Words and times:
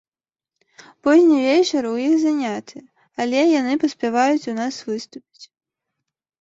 Позні 1.07 1.37
вечар 1.49 1.83
у 1.91 1.91
іх 2.07 2.15
заняты, 2.25 2.77
але 3.21 3.39
яны 3.59 3.73
паспяваюць 3.87 4.49
у 4.55 4.59
нас 4.65 4.83
выступіць! 4.91 5.43